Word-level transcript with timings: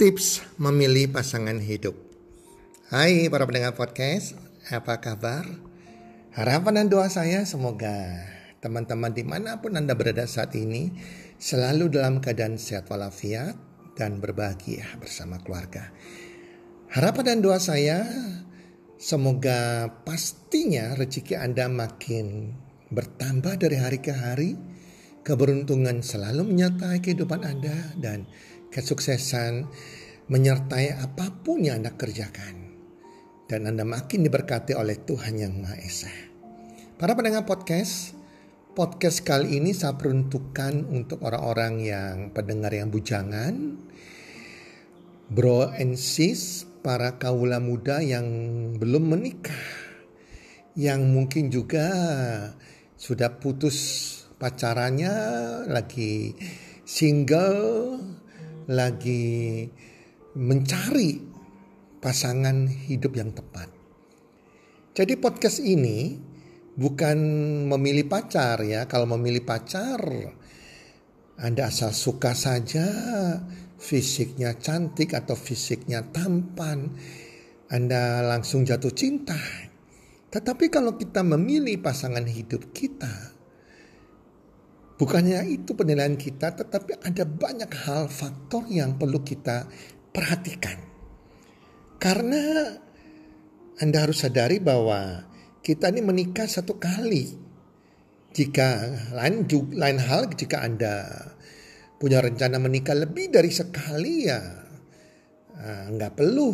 tips 0.00 0.40
memilih 0.56 1.12
pasangan 1.12 1.60
hidup. 1.60 1.92
Hai 2.88 3.28
para 3.28 3.44
pendengar 3.44 3.76
podcast, 3.76 4.32
apa 4.72 4.96
kabar? 4.96 5.44
Harapan 6.32 6.80
dan 6.80 6.86
doa 6.88 7.12
saya 7.12 7.44
semoga 7.44 8.16
teman-teman 8.64 9.12
di 9.12 9.28
mana 9.28 9.60
pun 9.60 9.76
Anda 9.76 9.92
berada 9.92 10.24
saat 10.24 10.56
ini 10.56 10.88
selalu 11.36 12.00
dalam 12.00 12.24
keadaan 12.24 12.56
sehat 12.56 12.88
walafiat 12.88 13.60
dan 13.92 14.24
berbahagia 14.24 14.88
bersama 14.96 15.36
keluarga. 15.44 15.92
Harapan 16.88 17.36
dan 17.36 17.38
doa 17.44 17.60
saya 17.60 18.00
semoga 18.96 19.84
pastinya 20.08 20.96
rezeki 20.96 21.36
Anda 21.36 21.68
makin 21.68 22.56
bertambah 22.88 23.60
dari 23.60 23.76
hari 23.76 24.00
ke 24.00 24.16
hari, 24.16 24.56
keberuntungan 25.28 26.00
selalu 26.00 26.48
menyertai 26.48 27.04
kehidupan 27.04 27.44
Anda 27.44 27.76
dan 28.00 28.24
kesuksesan 28.70 29.66
menyertai 30.30 30.94
apa 30.94 31.26
pun 31.42 31.58
yang 31.66 31.82
Anda 31.82 31.98
kerjakan. 31.98 32.70
Dan 33.50 33.66
Anda 33.66 33.82
makin 33.82 34.22
diberkati 34.22 34.78
oleh 34.78 35.02
Tuhan 35.02 35.34
Yang 35.42 35.54
Maha 35.58 35.76
Esa. 35.82 36.12
Para 36.94 37.18
pendengar 37.18 37.42
podcast, 37.50 38.14
podcast 38.78 39.26
kali 39.26 39.58
ini 39.58 39.74
saya 39.74 39.98
peruntukkan 39.98 40.86
untuk 40.86 41.26
orang-orang 41.26 41.82
yang 41.82 42.14
pendengar 42.30 42.70
yang 42.70 42.94
bujangan, 42.94 43.74
bro 45.34 45.66
and 45.74 45.98
sis, 45.98 46.62
para 46.78 47.18
kaula 47.18 47.58
muda 47.58 47.98
yang 47.98 48.30
belum 48.78 49.10
menikah, 49.10 49.66
yang 50.78 51.10
mungkin 51.10 51.50
juga 51.50 51.90
sudah 52.94 53.34
putus 53.42 53.76
pacarannya, 54.38 55.10
lagi 55.66 56.38
single, 56.86 57.98
lagi 58.70 59.66
mencari 60.38 61.18
pasangan 61.98 62.70
hidup 62.70 63.18
yang 63.18 63.34
tepat. 63.34 63.66
Jadi 64.94 65.18
podcast 65.18 65.58
ini 65.58 66.18
bukan 66.78 67.18
memilih 67.66 68.06
pacar 68.06 68.62
ya. 68.62 68.86
Kalau 68.86 69.10
memilih 69.18 69.42
pacar 69.42 69.98
Anda 71.40 71.72
asal 71.72 71.90
suka 71.96 72.36
saja 72.36 72.86
fisiknya 73.80 74.54
cantik 74.60 75.16
atau 75.16 75.34
fisiknya 75.34 76.04
tampan, 76.12 76.94
Anda 77.72 78.22
langsung 78.22 78.62
jatuh 78.62 78.92
cinta. 78.92 79.40
Tetapi 80.30 80.70
kalau 80.70 80.94
kita 80.94 81.26
memilih 81.26 81.80
pasangan 81.82 82.22
hidup 82.22 82.70
kita, 82.70 83.40
Bukannya 85.00 85.48
itu 85.48 85.72
penilaian 85.72 86.12
kita, 86.12 86.52
tetapi 86.52 87.00
ada 87.00 87.24
banyak 87.24 87.72
hal 87.88 88.12
faktor 88.12 88.68
yang 88.68 89.00
perlu 89.00 89.24
kita 89.24 89.64
perhatikan. 90.10 90.78
Karena 92.00 92.74
Anda 93.80 94.04
harus 94.04 94.24
sadari 94.24 94.60
bahwa 94.60 95.24
kita 95.60 95.92
ini 95.92 96.00
menikah 96.04 96.48
satu 96.48 96.76
kali. 96.76 97.36
Jika 98.30 98.68
lain 99.16 99.44
lain 99.74 99.98
hal 99.98 100.30
jika 100.30 100.62
Anda 100.62 101.10
punya 101.98 102.22
rencana 102.22 102.62
menikah 102.62 102.94
lebih 102.94 103.34
dari 103.34 103.50
sekali 103.50 104.24
ya 104.30 104.38
ah, 105.58 105.84
nggak 105.90 106.14
perlu 106.14 106.48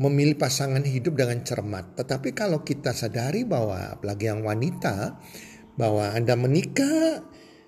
memilih 0.00 0.40
pasangan 0.40 0.80
hidup 0.80 1.20
dengan 1.20 1.44
cermat. 1.44 2.00
Tetapi 2.00 2.32
kalau 2.32 2.64
kita 2.64 2.96
sadari 2.96 3.44
bahwa 3.44 3.92
apalagi 4.00 4.32
yang 4.32 4.40
wanita 4.40 5.20
bahwa 5.76 6.16
Anda 6.16 6.34
menikah 6.40 7.20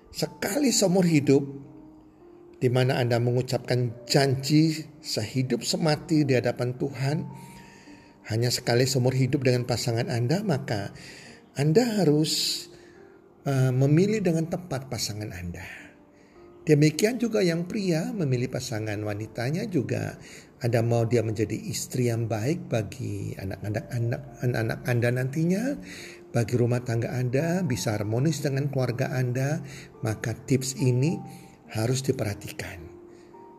sekali 0.09 0.73
seumur 0.73 1.05
hidup 1.05 1.62
di 2.63 2.71
mana 2.71 2.95
Anda 2.95 3.19
mengucapkan 3.19 4.07
janji 4.07 4.87
sehidup 5.03 5.67
semati 5.67 6.23
di 6.23 6.31
hadapan 6.31 6.79
Tuhan 6.79 7.27
hanya 8.31 8.47
sekali 8.47 8.87
seumur 8.87 9.11
hidup 9.11 9.43
dengan 9.43 9.67
pasangan 9.67 10.07
Anda 10.07 10.47
maka 10.47 10.95
Anda 11.59 11.83
harus 11.99 12.63
uh, 13.43 13.75
memilih 13.75 14.23
dengan 14.23 14.47
tepat 14.47 14.87
pasangan 14.87 15.27
Anda. 15.35 15.67
Demikian 16.63 17.19
juga 17.19 17.43
yang 17.43 17.67
pria 17.67 18.15
memilih 18.15 18.47
pasangan 18.47 18.95
wanitanya 19.03 19.67
juga 19.67 20.15
Anda 20.63 20.79
mau 20.79 21.03
dia 21.03 21.19
menjadi 21.19 21.59
istri 21.67 22.07
yang 22.07 22.31
baik 22.31 22.71
bagi 22.71 23.35
anak-anak 23.35 23.91
anak-anak 24.39 24.79
Anda 24.87 25.09
nantinya 25.11 25.63
bagi 26.31 26.55
rumah 26.55 26.79
tangga 26.79 27.11
Anda 27.11 27.59
bisa 27.67 27.99
harmonis 27.99 28.39
dengan 28.39 28.71
keluarga 28.71 29.11
Anda, 29.11 29.59
maka 29.99 30.31
tips 30.31 30.79
ini 30.79 31.19
harus 31.73 32.05
diperhatikan. 32.05 32.79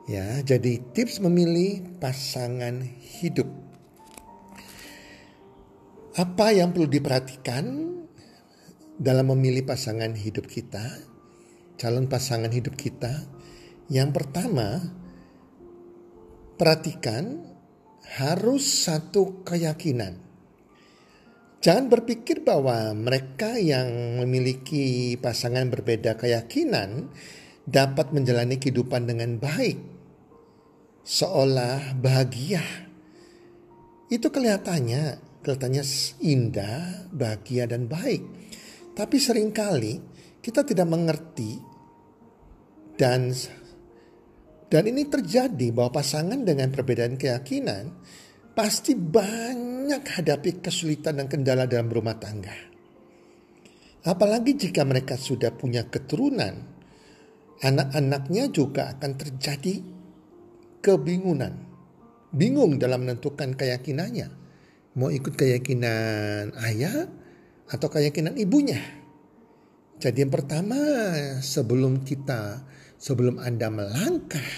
Ya, 0.06 0.38
jadi 0.44 0.78
tips 0.94 1.19
memilih 1.19 1.82
pasangan 1.98 2.84
hidup. 3.20 3.48
Apa 6.14 6.54
yang 6.54 6.70
perlu 6.70 6.86
diperhatikan 6.86 7.64
dalam 8.94 9.34
memilih 9.34 9.66
pasangan 9.66 10.14
hidup 10.14 10.47
kita? 10.47 10.84
Calon 11.75 12.06
pasangan 12.06 12.54
hidup 12.54 12.78
kita. 12.78 13.26
Yang 13.91 14.22
pertama, 14.22 14.78
perhatikan 16.54 17.42
harus 18.14 18.86
satu 18.86 19.42
keyakinan. 19.42 20.22
Jangan 21.64 21.88
berpikir 21.88 22.44
bahwa 22.44 22.92
mereka 22.92 23.56
yang 23.56 24.20
memiliki 24.20 25.16
pasangan 25.16 25.72
berbeda 25.72 26.20
keyakinan 26.20 27.08
dapat 27.64 28.12
menjalani 28.12 28.60
kehidupan 28.60 29.08
dengan 29.08 29.41
baik, 29.41 29.78
seolah 31.04 31.97
bahagia. 31.97 32.64
Itu 34.12 34.28
kelihatannya, 34.28 35.04
kelihatannya 35.41 35.84
indah, 36.20 37.08
bahagia 37.10 37.64
dan 37.64 37.88
baik. 37.88 38.22
Tapi 38.94 39.16
sering 39.19 39.50
kali 39.50 39.98
kita 40.44 40.62
tidak 40.62 40.86
mengerti 40.86 41.56
dan 42.94 43.32
dan 44.70 44.82
ini 44.91 45.06
terjadi 45.06 45.70
bahwa 45.70 45.98
pasangan 46.02 46.42
dengan 46.42 46.70
perbedaan 46.70 47.14
keyakinan 47.14 47.94
pasti 48.54 48.94
banyak 48.94 50.02
hadapi 50.02 50.62
kesulitan 50.62 51.19
dan 51.19 51.26
kendala 51.26 51.66
dalam 51.66 51.91
rumah 51.91 52.19
tangga. 52.19 52.54
Apalagi 54.04 54.52
jika 54.54 54.84
mereka 54.84 55.16
sudah 55.16 55.50
punya 55.54 55.88
keturunan, 55.88 56.74
anak-anaknya 57.64 58.52
juga 58.52 58.92
akan 58.92 59.12
terjadi 59.16 59.80
kebingungan. 60.84 61.64
Bingung 62.34 62.76
dalam 62.76 63.08
menentukan 63.08 63.56
keyakinannya. 63.56 64.28
Mau 65.00 65.08
ikut 65.08 65.32
keyakinan 65.32 66.52
ayah 66.69 67.08
atau 67.66 67.88
keyakinan 67.88 68.36
ibunya. 68.36 68.78
Jadi 69.97 70.26
yang 70.26 70.32
pertama 70.34 70.76
sebelum 71.41 72.04
kita, 72.04 72.62
sebelum 73.00 73.41
Anda 73.41 73.72
melangkah 73.72 74.50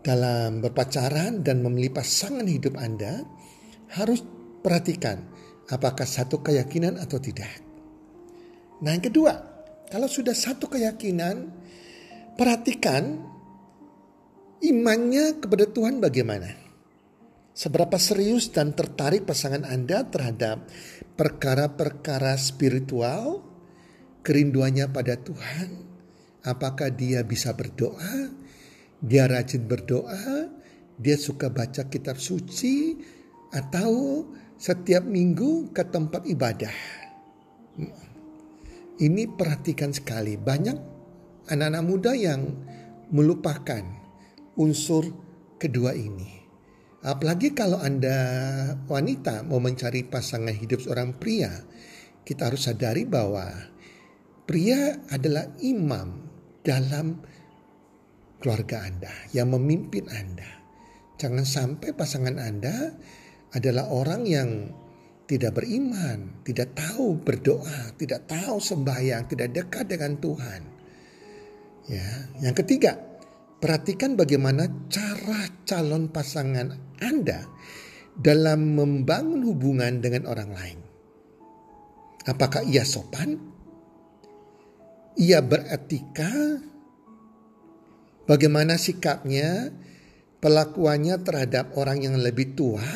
dalam 0.00 0.64
berpacaran 0.64 1.44
dan 1.44 1.60
memilih 1.60 1.92
pasangan 1.92 2.48
hidup 2.48 2.80
Anda 2.80 3.22
harus 3.92 4.24
perhatikan 4.64 5.22
apakah 5.68 6.08
satu 6.08 6.40
keyakinan 6.40 6.96
atau 6.96 7.20
tidak. 7.20 7.48
Nah, 8.80 8.96
yang 8.96 9.04
kedua, 9.04 9.32
kalau 9.92 10.08
sudah 10.08 10.32
satu 10.32 10.70
keyakinan, 10.72 11.59
perhatikan 12.34 13.22
imannya 14.60 15.40
kepada 15.40 15.64
Tuhan 15.70 15.98
bagaimana. 15.98 16.52
Seberapa 17.50 17.98
serius 18.00 18.48
dan 18.54 18.72
tertarik 18.72 19.26
pasangan 19.26 19.66
Anda 19.66 20.06
terhadap 20.08 20.70
perkara-perkara 21.18 22.38
spiritual, 22.40 23.44
kerinduannya 24.24 24.88
pada 24.88 25.18
Tuhan, 25.20 25.68
apakah 26.46 26.88
dia 26.94 27.20
bisa 27.26 27.52
berdoa, 27.52 28.32
dia 29.02 29.28
rajin 29.28 29.68
berdoa, 29.68 30.48
dia 30.96 31.16
suka 31.20 31.52
baca 31.52 31.88
kitab 31.92 32.16
suci, 32.16 32.96
atau 33.52 34.24
setiap 34.56 35.04
minggu 35.04 35.74
ke 35.74 35.84
tempat 35.84 36.24
ibadah. 36.24 36.76
Ini 39.00 39.22
perhatikan 39.32 39.92
sekali, 39.92 40.36
banyak 40.36 40.89
anak-anak 41.50 41.82
muda 41.82 42.12
yang 42.14 42.54
melupakan 43.10 43.82
unsur 44.54 45.10
kedua 45.58 45.92
ini. 45.98 46.38
Apalagi 47.02 47.56
kalau 47.56 47.80
Anda 47.80 48.16
wanita 48.86 49.42
mau 49.42 49.58
mencari 49.58 50.06
pasangan 50.06 50.52
hidup 50.52 50.84
seorang 50.84 51.16
pria, 51.16 51.50
kita 52.22 52.52
harus 52.52 52.70
sadari 52.70 53.08
bahwa 53.08 53.50
pria 54.46 55.00
adalah 55.10 55.48
imam 55.64 56.28
dalam 56.60 57.18
keluarga 58.38 58.86
Anda, 58.86 59.12
yang 59.34 59.50
memimpin 59.50 60.06
Anda. 60.12 60.60
Jangan 61.20 61.44
sampai 61.44 61.92
pasangan 61.92 62.36
Anda 62.40 62.94
adalah 63.52 63.90
orang 63.90 64.22
yang 64.28 64.50
tidak 65.24 65.62
beriman, 65.62 66.42
tidak 66.44 66.74
tahu 66.74 67.20
berdoa, 67.20 67.94
tidak 67.96 68.28
tahu 68.28 68.58
sembahyang, 68.58 69.24
tidak 69.30 69.56
dekat 69.56 69.84
dengan 69.88 70.18
Tuhan. 70.18 70.79
Ya, 71.90 72.06
yang 72.38 72.54
ketiga, 72.54 73.02
perhatikan 73.58 74.14
bagaimana 74.14 74.70
cara 74.86 75.50
calon 75.66 76.06
pasangan 76.06 76.70
Anda 77.02 77.50
dalam 78.14 78.78
membangun 78.78 79.42
hubungan 79.42 79.98
dengan 79.98 80.30
orang 80.30 80.50
lain. 80.54 80.78
Apakah 82.30 82.62
ia 82.62 82.86
sopan? 82.86 83.42
Ia 85.18 85.42
beretika? 85.42 86.30
Bagaimana 88.30 88.78
sikapnya, 88.78 89.74
pelakuannya 90.38 91.18
terhadap 91.26 91.74
orang 91.74 92.06
yang 92.06 92.14
lebih 92.22 92.54
tua? 92.54 92.86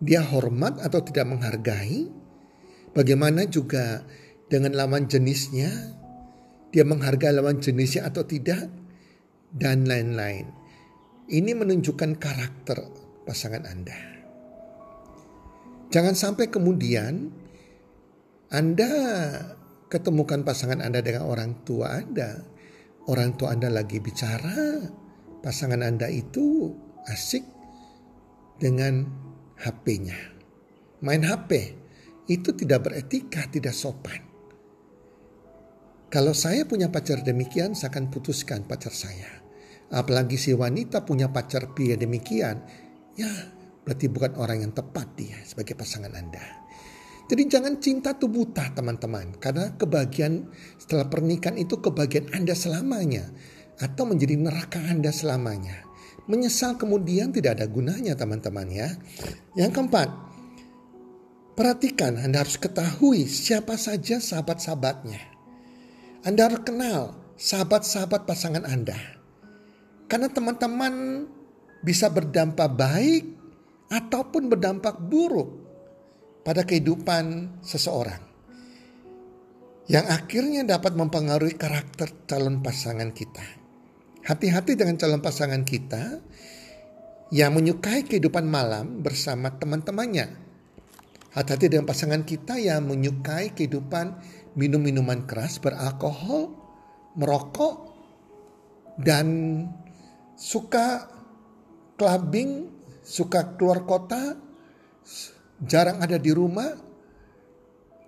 Dia 0.00 0.24
hormat 0.24 0.80
atau 0.80 1.04
tidak 1.04 1.28
menghargai? 1.28 2.08
Bagaimana 2.96 3.44
juga 3.44 4.00
dengan 4.48 4.72
lawan 4.72 5.04
jenisnya? 5.04 5.68
Dia 6.68 6.84
menghargai 6.84 7.32
lawan 7.32 7.60
jenisnya 7.60 8.08
atau 8.08 8.28
tidak? 8.28 8.68
Dan 9.48 9.88
lain-lain. 9.88 10.44
Ini 11.28 11.52
menunjukkan 11.56 12.20
karakter 12.20 12.78
pasangan 13.24 13.64
Anda. 13.64 13.96
Jangan 15.88 16.12
sampai 16.12 16.52
kemudian 16.52 17.32
Anda 18.52 18.92
ketemukan 19.88 20.44
pasangan 20.44 20.84
Anda 20.84 21.00
dengan 21.00 21.24
orang 21.24 21.64
tua 21.64 21.96
Anda. 21.96 22.44
Orang 23.08 23.40
tua 23.40 23.56
Anda 23.56 23.72
lagi 23.72 24.04
bicara, 24.04 24.84
pasangan 25.40 25.80
Anda 25.80 26.12
itu 26.12 26.76
asik 27.08 27.40
dengan 28.60 29.08
HP-nya. 29.56 30.36
Main 31.00 31.24
HP 31.24 31.72
itu 32.28 32.52
tidak 32.52 32.92
beretika, 32.92 33.48
tidak 33.48 33.72
sopan. 33.72 34.27
Kalau 36.08 36.32
saya 36.32 36.64
punya 36.64 36.88
pacar 36.88 37.20
demikian, 37.20 37.76
saya 37.76 37.92
akan 37.92 38.08
putuskan 38.08 38.64
pacar 38.64 38.96
saya. 38.96 39.28
Apalagi 39.92 40.40
si 40.40 40.56
wanita 40.56 41.04
punya 41.04 41.28
pacar 41.28 41.76
pria 41.76 42.00
demikian, 42.00 42.64
ya 43.12 43.28
berarti 43.84 44.08
bukan 44.08 44.36
orang 44.40 44.64
yang 44.64 44.72
tepat 44.72 45.04
dia 45.20 45.36
sebagai 45.44 45.76
pasangan 45.76 46.12
Anda. 46.16 46.64
Jadi 47.28 47.42
jangan 47.44 47.76
cinta 47.76 48.16
tuh 48.16 48.32
buta 48.32 48.72
teman-teman. 48.72 49.36
Karena 49.36 49.76
kebahagiaan 49.76 50.48
setelah 50.80 51.12
pernikahan 51.12 51.60
itu 51.60 51.76
kebahagiaan 51.76 52.32
Anda 52.32 52.56
selamanya. 52.56 53.28
Atau 53.76 54.08
menjadi 54.08 54.32
neraka 54.40 54.80
Anda 54.80 55.12
selamanya. 55.12 55.84
Menyesal 56.24 56.80
kemudian 56.80 57.36
tidak 57.36 57.60
ada 57.60 57.68
gunanya 57.68 58.16
teman-teman 58.16 58.68
ya. 58.72 58.88
Yang 59.56 59.76
keempat, 59.76 60.08
perhatikan 61.52 62.16
Anda 62.16 62.48
harus 62.48 62.56
ketahui 62.56 63.28
siapa 63.28 63.76
saja 63.76 64.24
sahabat-sahabatnya. 64.24 65.37
Anda 66.28 66.52
harus 66.52 66.60
kenal 66.60 67.16
sahabat-sahabat 67.40 68.28
pasangan 68.28 68.68
Anda. 68.68 69.00
Karena 70.12 70.28
teman-teman 70.28 71.24
bisa 71.80 72.12
berdampak 72.12 72.68
baik 72.76 73.24
ataupun 73.88 74.52
berdampak 74.52 75.00
buruk 75.00 75.48
pada 76.44 76.68
kehidupan 76.68 77.56
seseorang. 77.64 78.20
Yang 79.88 80.06
akhirnya 80.12 80.68
dapat 80.68 80.92
mempengaruhi 81.00 81.56
karakter 81.56 82.12
calon 82.28 82.60
pasangan 82.60 83.08
kita. 83.16 83.44
Hati-hati 84.28 84.76
dengan 84.76 85.00
calon 85.00 85.24
pasangan 85.24 85.64
kita 85.64 86.20
yang 87.32 87.56
menyukai 87.56 88.04
kehidupan 88.04 88.44
malam 88.44 89.00
bersama 89.00 89.56
teman-temannya. 89.56 90.28
Hati-hati 91.32 91.72
dengan 91.72 91.88
pasangan 91.88 92.20
kita 92.20 92.60
yang 92.60 92.84
menyukai 92.84 93.56
kehidupan 93.56 94.20
minum-minuman 94.54 95.26
keras 95.28 95.60
beralkohol, 95.60 96.54
merokok, 97.18 97.74
dan 99.00 99.26
suka 100.38 101.10
clubbing, 101.98 102.70
suka 103.02 103.58
keluar 103.58 103.82
kota, 103.84 104.38
jarang 105.60 105.98
ada 105.98 106.16
di 106.16 106.30
rumah, 106.30 106.70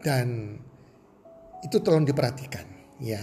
dan 0.01 0.57
itu 1.61 1.77
tolong 1.83 2.07
diperhatikan. 2.07 2.67
Ya, 3.01 3.21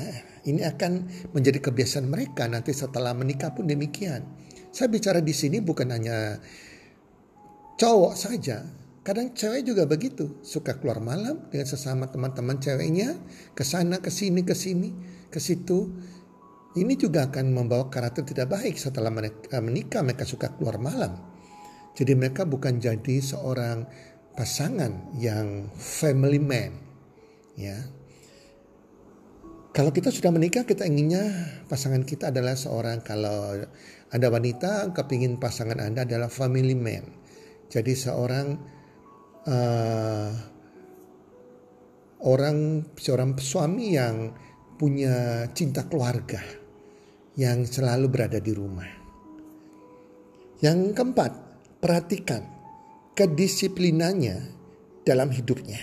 ini 0.50 0.66
akan 0.66 1.06
menjadi 1.38 1.62
kebiasaan 1.70 2.10
mereka 2.10 2.50
nanti 2.50 2.74
setelah 2.74 3.14
menikah 3.14 3.54
pun 3.54 3.70
demikian. 3.70 4.26
Saya 4.74 4.90
bicara 4.90 5.22
di 5.22 5.34
sini 5.34 5.62
bukan 5.62 5.94
hanya 5.94 6.42
cowok 7.78 8.14
saja. 8.18 8.66
Kadang 9.08 9.32
cewek 9.32 9.64
juga 9.64 9.88
begitu, 9.88 10.44
suka 10.44 10.76
keluar 10.84 11.00
malam 11.00 11.48
dengan 11.48 11.64
sesama 11.64 12.12
teman-teman 12.12 12.60
ceweknya, 12.60 13.16
ke 13.56 13.64
sana, 13.64 14.04
ke 14.04 14.12
sini, 14.12 14.44
ke 14.44 14.52
sini, 14.52 14.92
ke 15.32 15.40
situ. 15.40 15.96
Ini 16.76 16.92
juga 17.00 17.32
akan 17.32 17.56
membawa 17.56 17.88
karakter 17.88 18.28
tidak 18.28 18.52
baik 18.52 18.76
setelah 18.76 19.08
mereka 19.08 19.64
menikah, 19.64 20.04
mereka 20.04 20.28
suka 20.28 20.52
keluar 20.60 20.76
malam. 20.76 21.24
Jadi 21.96 22.20
mereka 22.20 22.44
bukan 22.44 22.84
jadi 22.84 23.24
seorang 23.24 23.88
pasangan 24.36 25.16
yang 25.16 25.72
family 25.80 26.44
man. 26.44 26.76
Ya, 27.56 27.80
kalau 29.72 29.96
kita 29.96 30.12
sudah 30.12 30.36
menikah, 30.36 30.68
kita 30.68 30.84
inginnya 30.84 31.32
pasangan 31.72 32.04
kita 32.04 32.36
adalah 32.36 32.60
seorang 32.60 33.00
kalau 33.08 33.56
Anda 34.12 34.28
wanita, 34.28 34.92
kepingin 34.92 35.40
pasangan 35.40 35.80
Anda 35.80 36.04
adalah 36.04 36.28
family 36.28 36.76
man. 36.76 37.08
Jadi 37.72 37.96
seorang 37.96 38.77
uh, 39.48 40.30
orang 42.28 42.92
seorang 43.00 43.34
suami 43.40 43.96
yang 43.96 44.36
punya 44.78 45.48
cinta 45.56 45.88
keluarga, 45.88 46.44
yang 47.40 47.66
selalu 47.66 48.06
berada 48.12 48.38
di 48.38 48.54
rumah. 48.54 48.90
Yang 50.62 50.94
keempat, 50.94 51.32
perhatikan 51.82 52.44
kedisiplinannya 53.18 54.38
dalam 55.02 55.34
hidupnya. 55.34 55.80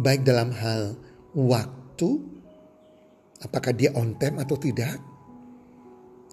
Baik 0.00 0.24
dalam 0.24 0.50
hal 0.56 0.96
waktu 1.36 2.32
apakah 3.42 3.74
dia 3.74 3.92
on 3.98 4.16
time 4.16 4.40
atau 4.40 4.56
tidak. 4.56 4.96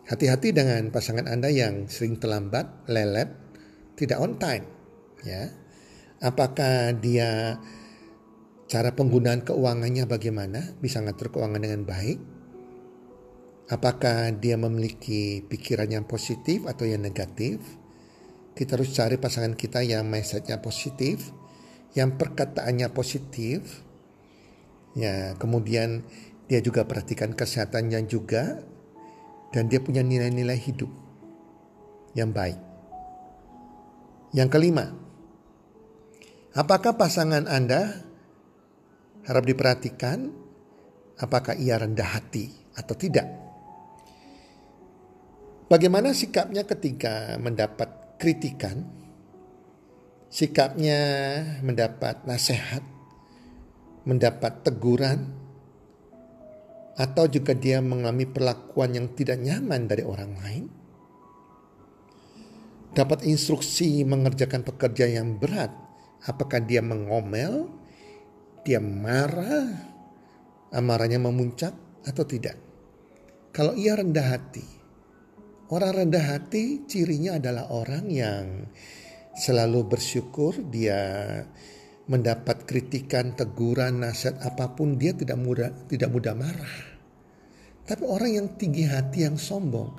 Hati-hati 0.09 0.49
dengan 0.49 0.89
pasangan 0.89 1.29
Anda 1.29 1.53
yang 1.53 1.85
sering 1.85 2.17
terlambat, 2.17 2.89
lelet, 2.89 3.29
tidak 3.93 4.17
on 4.17 4.41
time. 4.41 4.78
Ya, 5.25 5.51
apakah 6.23 6.95
dia 6.95 7.59
cara 8.69 8.93
penggunaan 8.93 9.43
keuangannya 9.43 10.07
bagaimana, 10.07 10.77
bisa 10.79 11.03
ngatur 11.03 11.33
keuangan 11.33 11.59
dengan 11.59 11.83
baik? 11.83 12.19
Apakah 13.69 14.33
dia 14.33 14.57
memiliki 14.57 15.45
pikiran 15.45 15.89
yang 15.91 16.05
positif 16.09 16.65
atau 16.65 16.89
yang 16.89 17.05
negatif? 17.05 17.61
Kita 18.57 18.75
harus 18.75 18.91
cari 18.95 19.21
pasangan 19.21 19.53
kita 19.53 19.85
yang 19.85 20.09
mindsetnya 20.09 20.57
positif, 20.57 21.29
yang 21.93 22.17
perkataannya 22.17 22.89
positif, 22.91 23.89
Ya, 24.97 25.37
kemudian 25.37 26.01
dia 26.49 26.59
juga 26.65 26.85
perhatikan 26.85 27.37
kesehatannya 27.37 28.09
juga 28.09 28.57
dan 29.53 29.69
dia 29.69 29.77
punya 29.81 30.01
nilai-nilai 30.01 30.57
hidup 30.57 30.89
yang 32.17 32.33
baik. 32.33 32.57
Yang 34.33 34.49
kelima, 34.49 34.93
apakah 36.55 36.95
pasangan 36.95 37.45
Anda 37.49 38.05
harap 39.25 39.43
diperhatikan 39.45 40.29
apakah 41.19 41.57
ia 41.57 41.77
rendah 41.77 42.09
hati 42.17 42.49
atau 42.77 42.95
tidak? 42.95 43.27
Bagaimana 45.69 46.15
sikapnya 46.17 46.65
ketika 46.65 47.37
mendapat 47.37 48.17
kritikan? 48.17 48.85
Sikapnya 50.29 51.01
mendapat 51.65 52.25
nasihat 52.25 52.81
mendapat 54.09 54.65
teguran, 54.65 55.29
atau 56.99 57.29
juga 57.31 57.55
dia 57.55 57.79
mengalami 57.79 58.27
perlakuan 58.27 58.97
yang 58.97 59.07
tidak 59.15 59.39
nyaman 59.39 59.87
dari 59.87 60.03
orang 60.03 60.33
lain, 60.41 60.63
dapat 62.91 63.23
instruksi 63.29 64.03
mengerjakan 64.03 64.65
pekerjaan 64.65 65.13
yang 65.13 65.29
berat, 65.37 65.71
apakah 66.27 66.59
dia 66.63 66.83
mengomel, 66.83 67.69
dia 68.65 68.83
marah, 68.83 69.69
amarahnya 70.73 71.21
memuncak 71.21 71.71
atau 72.03 72.23
tidak. 72.27 72.57
Kalau 73.55 73.73
ia 73.73 73.95
rendah 73.95 74.27
hati, 74.35 74.65
orang 75.71 76.05
rendah 76.05 76.25
hati 76.35 76.85
cirinya 76.85 77.39
adalah 77.39 77.71
orang 77.71 78.05
yang 78.11 78.45
selalu 79.35 79.87
bersyukur, 79.95 80.57
dia 80.67 80.99
mendapat 82.09 82.65
kritikan, 82.65 83.37
teguran, 83.37 84.01
nasihat 84.01 84.41
apa 84.41 84.73
pun 84.73 84.97
dia 84.97 85.13
tidak 85.13 85.37
mudah 85.37 85.69
tidak 85.85 86.09
mudah 86.09 86.33
marah. 86.33 86.77
Tapi 87.85 88.03
orang 88.05 88.31
yang 88.33 88.47
tinggi 88.53 88.85
hati 88.85 89.25
yang 89.25 89.37
sombong, 89.37 89.97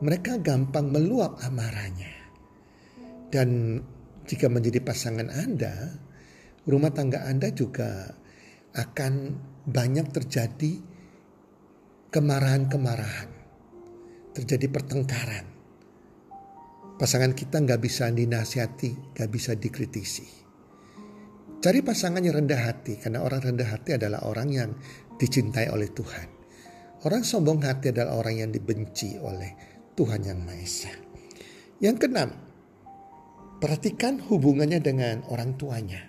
mereka 0.00 0.40
gampang 0.40 0.88
meluap 0.88 1.36
amarahnya. 1.44 2.08
Dan 3.28 3.80
jika 4.28 4.52
menjadi 4.52 4.84
pasangan 4.84 5.32
Anda, 5.32 5.96
rumah 6.68 6.92
tangga 6.92 7.24
Anda 7.24 7.48
juga 7.48 8.12
akan 8.76 9.12
banyak 9.64 10.12
terjadi 10.12 10.72
kemarahan-kemarahan, 12.12 13.30
terjadi 14.36 14.68
pertengkaran. 14.68 15.46
Pasangan 17.00 17.32
kita 17.32 17.64
nggak 17.64 17.80
bisa 17.80 18.12
dinasihati, 18.12 19.16
nggak 19.16 19.30
bisa 19.32 19.56
dikritisi. 19.56 20.28
Cari 21.58 21.80
pasangan 21.82 22.22
yang 22.22 22.44
rendah 22.44 22.68
hati, 22.68 23.00
karena 23.00 23.24
orang 23.24 23.40
rendah 23.42 23.68
hati 23.72 23.96
adalah 23.96 24.28
orang 24.28 24.48
yang 24.52 24.70
dicintai 25.16 25.72
oleh 25.72 25.90
Tuhan. 25.90 26.28
Orang 27.06 27.22
sombong 27.22 27.62
hati 27.62 27.94
adalah 27.94 28.18
orang 28.18 28.46
yang 28.46 28.50
dibenci 28.50 29.18
oleh 29.18 29.54
Tuhan 29.94 30.22
Yang 30.22 30.38
Maha 30.42 30.58
Esa. 30.58 30.92
Yang 31.78 31.96
keenam, 32.06 32.47
perhatikan 33.58 34.22
hubungannya 34.22 34.78
dengan 34.78 35.26
orang 35.30 35.58
tuanya. 35.58 36.02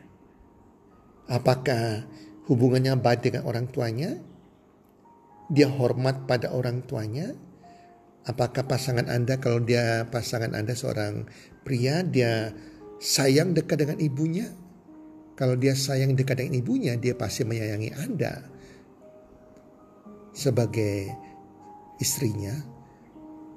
Apakah 1.29 2.05
hubungannya 2.49 2.97
baik 2.97 3.29
dengan 3.29 3.45
orang 3.45 3.69
tuanya? 3.69 4.17
Dia 5.49 5.69
hormat 5.69 6.29
pada 6.29 6.53
orang 6.53 6.85
tuanya? 6.85 7.33
Apakah 8.29 8.69
pasangan 8.69 9.09
Anda 9.09 9.41
kalau 9.41 9.61
dia 9.65 10.05
pasangan 10.13 10.53
Anda 10.53 10.77
seorang 10.77 11.25
pria 11.65 12.05
dia 12.05 12.53
sayang 13.01 13.57
dekat 13.57 13.81
dengan 13.81 13.97
ibunya? 13.97 14.45
Kalau 15.33 15.55
dia 15.57 15.73
sayang 15.73 16.13
dekat 16.19 16.43
dengan 16.43 16.59
ibunya, 16.59 16.93
dia 16.99 17.15
pasti 17.15 17.47
menyayangi 17.47 17.95
Anda 17.95 18.43
sebagai 20.35 21.09
istrinya. 21.97 22.53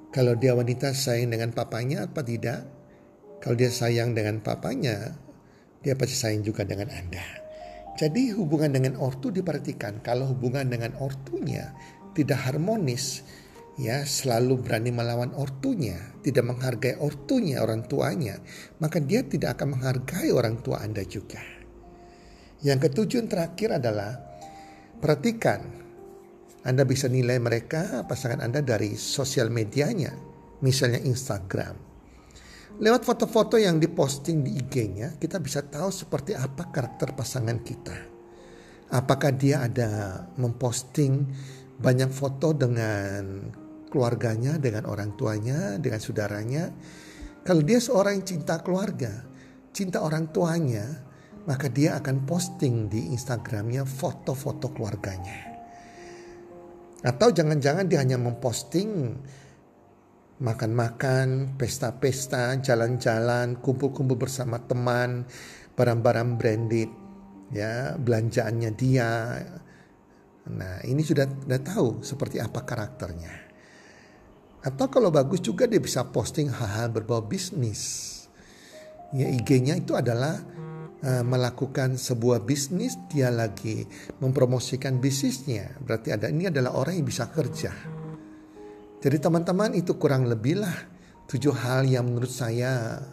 Kalau 0.09 0.33
dia 0.39 0.55
wanita 0.55 0.95
sayang 0.95 1.29
dengan 1.29 1.51
papanya 1.51 2.07
apa 2.07 2.23
tidak? 2.23 2.72
Kalau 3.43 3.59
dia 3.59 3.67
sayang 3.67 4.15
dengan 4.15 4.39
papanya, 4.39 5.19
dia 5.83 5.99
pasti 5.99 6.15
sayang 6.15 6.47
juga 6.47 6.63
dengan 6.63 6.87
Anda. 6.87 7.43
Jadi 7.99 8.31
hubungan 8.31 8.71
dengan 8.71 8.95
ortu 8.95 9.35
diperhatikan. 9.35 9.99
Kalau 9.99 10.31
hubungan 10.31 10.63
dengan 10.71 10.95
ortunya 10.95 11.75
tidak 12.15 12.39
harmonis, 12.47 13.27
ya 13.75 14.07
selalu 14.07 14.63
berani 14.63 14.95
melawan 14.95 15.35
ortunya, 15.35 15.99
tidak 16.23 16.55
menghargai 16.55 16.95
ortunya, 17.03 17.59
orang 17.59 17.83
tuanya, 17.83 18.39
maka 18.79 19.03
dia 19.03 19.27
tidak 19.27 19.59
akan 19.59 19.75
menghargai 19.75 20.31
orang 20.31 20.63
tua 20.63 20.79
Anda 20.79 21.03
juga. 21.03 21.43
Yang 22.63 22.89
ketujuh 22.89 23.27
terakhir 23.27 23.75
adalah 23.75 24.23
perhatikan. 25.03 25.83
Anda 26.63 26.87
bisa 26.87 27.11
nilai 27.11 27.43
mereka 27.43 28.07
pasangan 28.07 28.39
Anda 28.39 28.63
dari 28.63 28.95
sosial 28.95 29.51
medianya, 29.51 30.15
misalnya 30.63 31.03
Instagram. 31.03 31.92
Lewat 32.81 33.05
foto-foto 33.05 33.61
yang 33.61 33.77
diposting 33.77 34.41
di 34.41 34.57
IG-nya, 34.57 35.21
kita 35.21 35.37
bisa 35.37 35.61
tahu 35.61 35.93
seperti 35.93 36.33
apa 36.33 36.73
karakter 36.73 37.13
pasangan 37.13 37.61
kita. 37.61 37.93
Apakah 38.89 39.29
dia 39.29 39.61
ada 39.61 40.25
memposting 40.41 41.29
banyak 41.77 42.09
foto 42.09 42.49
dengan 42.57 43.45
keluarganya, 43.93 44.57
dengan 44.57 44.89
orang 44.89 45.13
tuanya, 45.13 45.77
dengan 45.77 46.01
saudaranya. 46.01 46.73
Kalau 47.45 47.61
dia 47.61 47.77
seorang 47.77 48.17
yang 48.17 48.25
cinta 48.25 48.57
keluarga, 48.65 49.21
cinta 49.69 50.01
orang 50.01 50.33
tuanya, 50.33 51.05
maka 51.45 51.69
dia 51.69 52.01
akan 52.01 52.25
posting 52.25 52.89
di 52.89 53.13
Instagramnya 53.13 53.85
foto-foto 53.85 54.73
keluarganya. 54.73 55.53
Atau 57.05 57.29
jangan-jangan 57.29 57.85
dia 57.85 58.01
hanya 58.01 58.17
memposting 58.17 59.13
makan-makan, 60.43 61.55
pesta-pesta, 61.55 62.59
jalan-jalan, 62.59 63.63
kumpul-kumpul 63.63 64.19
bersama 64.19 64.59
teman, 64.59 65.23
barang-barang 65.79 66.35
branded, 66.35 66.91
ya 67.55 67.95
belanjaannya 67.95 68.71
dia. 68.75 69.39
Nah 70.51 70.83
ini 70.83 70.99
sudah 70.99 71.23
sudah 71.47 71.61
tahu 71.63 71.87
seperti 72.03 72.43
apa 72.43 72.67
karakternya. 72.67 73.33
Atau 74.63 74.91
kalau 74.91 75.11
bagus 75.11 75.39
juga 75.39 75.63
dia 75.63 75.79
bisa 75.79 76.03
posting 76.11 76.51
hal-hal 76.51 76.91
berbau 76.91 77.23
bisnis. 77.23 78.11
Ya 79.15 79.31
IG-nya 79.31 79.79
itu 79.79 79.95
adalah 79.95 80.39
uh, 81.03 81.23
melakukan 81.23 81.95
sebuah 81.95 82.43
bisnis, 82.43 82.99
dia 83.07 83.31
lagi 83.31 83.87
mempromosikan 84.19 84.99
bisnisnya. 84.99 85.79
Berarti 85.79 86.11
ada 86.15 86.27
ini 86.27 86.51
adalah 86.51 86.75
orang 86.75 86.99
yang 86.99 87.07
bisa 87.07 87.31
kerja. 87.31 88.02
Jadi 89.03 89.19
teman-teman 89.19 89.75
itu 89.75 89.99
kurang 89.99 90.31
lebih 90.31 90.63
lah 90.63 90.77
tujuh 91.27 91.51
hal 91.51 91.83
yang 91.83 92.07
menurut 92.07 92.31
saya 92.31 93.03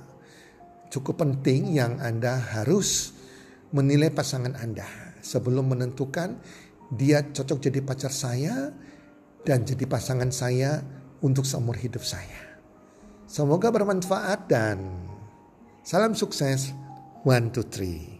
cukup 0.86 1.18
penting 1.18 1.74
yang 1.74 1.98
Anda 1.98 2.38
harus 2.38 3.10
menilai 3.74 4.14
pasangan 4.14 4.54
Anda 4.54 4.86
sebelum 5.18 5.74
menentukan 5.74 6.38
dia 6.94 7.26
cocok 7.26 7.58
jadi 7.58 7.82
pacar 7.82 8.14
saya 8.14 8.70
dan 9.42 9.66
jadi 9.66 9.82
pasangan 9.90 10.30
saya 10.30 10.78
untuk 11.26 11.42
seumur 11.42 11.74
hidup 11.74 12.06
saya. 12.06 12.58
Semoga 13.26 13.74
bermanfaat 13.74 14.46
dan 14.46 14.78
salam 15.82 16.14
sukses. 16.14 16.70
One, 17.26 17.50
two, 17.52 17.66
three. 17.66 18.19